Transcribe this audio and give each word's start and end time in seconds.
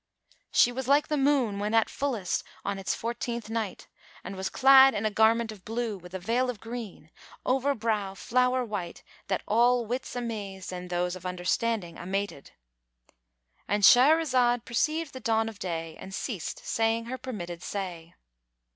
She 0.49 0.71
was 0.71 0.87
like 0.87 1.09
the 1.09 1.15
moon 1.15 1.59
when 1.59 1.75
at 1.75 1.87
fullest 1.87 2.43
on 2.65 2.79
its 2.79 2.95
fourteenth 2.95 3.51
night, 3.51 3.87
and 4.23 4.35
was 4.35 4.49
clad 4.49 4.95
in 4.95 5.05
a 5.05 5.11
garment 5.11 5.51
of 5.51 5.63
blue, 5.63 5.95
with 5.95 6.15
a 6.15 6.19
veil 6.19 6.49
of 6.49 6.59
green, 6.59 7.11
over 7.45 7.75
brow 7.75 8.15
flower 8.15 8.65
white 8.65 9.03
that 9.27 9.43
all 9.47 9.85
wits 9.85 10.15
amazed 10.15 10.73
and 10.73 10.89
those 10.89 11.15
of 11.15 11.23
understanding 11.23 11.97
amated.—And 11.99 13.83
Shahrazad 13.83 14.65
perceived 14.65 15.13
the 15.13 15.19
dawn 15.19 15.47
of 15.47 15.59
day 15.59 15.95
and 15.99 16.15
ceased 16.15 16.65
saying 16.65 17.05
her 17.05 17.19
permitted 17.19 17.61
say. 17.61 18.15